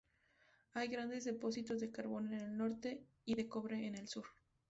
[0.73, 4.25] Hay grandes depósitos de carbón en el norte y de cobre en el sur.